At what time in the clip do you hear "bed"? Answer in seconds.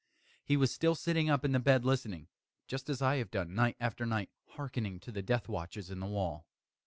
1.59-1.85